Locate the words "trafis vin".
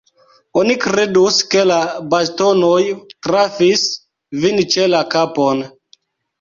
3.29-4.61